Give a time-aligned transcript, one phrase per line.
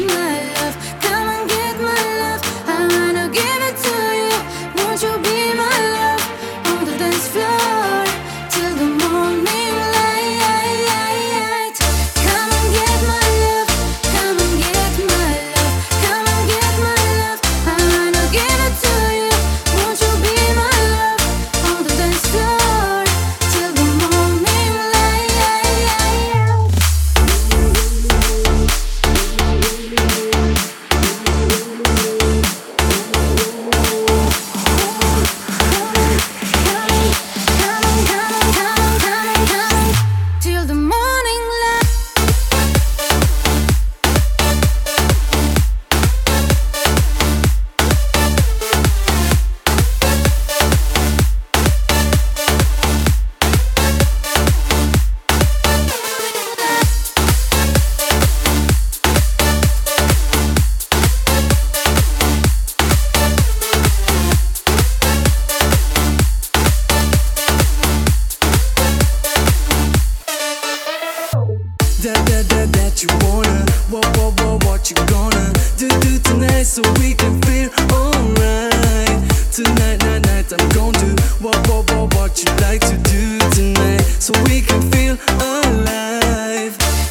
[0.00, 0.33] my
[80.42, 80.52] tonight.
[80.52, 84.80] I'm going to what, what, what, what you like to do tonight, so we can
[84.90, 87.03] feel alive.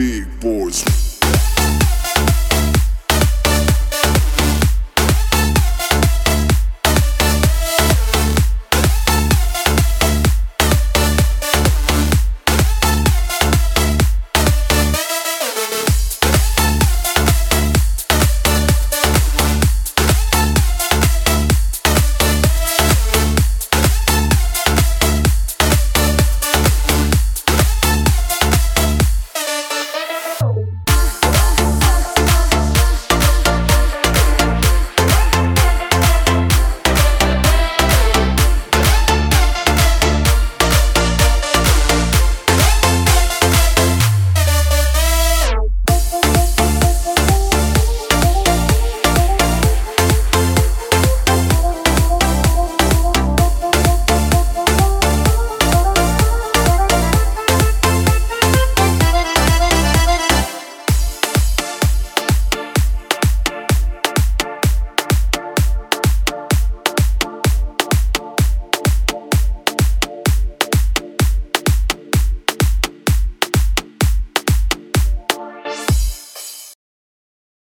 [0.00, 1.09] big boys.